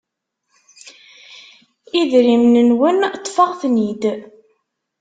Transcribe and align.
idrimen-nwen, 1.99 2.97
ṭṭfeɣ-ten-id. 3.13 4.03